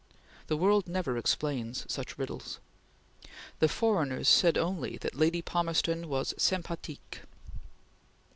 [0.47, 2.57] The world never explains such riddles.
[3.59, 7.19] The foreigners said only that Lady Palmerston was "sympathique."